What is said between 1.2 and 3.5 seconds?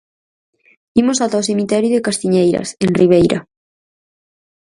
ata o cemiterio de Castiñeiras., en Ribeira.